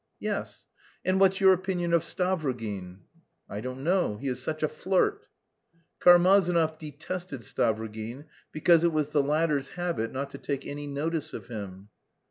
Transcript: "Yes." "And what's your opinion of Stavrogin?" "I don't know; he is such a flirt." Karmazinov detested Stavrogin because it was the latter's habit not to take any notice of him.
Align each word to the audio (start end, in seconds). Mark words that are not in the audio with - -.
"Yes." 0.19 0.65
"And 1.05 1.19
what's 1.19 1.39
your 1.39 1.53
opinion 1.53 1.93
of 1.93 2.01
Stavrogin?" 2.01 3.01
"I 3.47 3.61
don't 3.61 3.83
know; 3.83 4.17
he 4.17 4.29
is 4.29 4.41
such 4.41 4.63
a 4.63 4.67
flirt." 4.67 5.27
Karmazinov 5.99 6.79
detested 6.79 7.41
Stavrogin 7.41 8.25
because 8.51 8.83
it 8.83 8.91
was 8.93 9.09
the 9.09 9.21
latter's 9.21 9.67
habit 9.77 10.11
not 10.11 10.31
to 10.31 10.39
take 10.39 10.65
any 10.65 10.87
notice 10.87 11.33
of 11.35 11.49
him. 11.49 11.89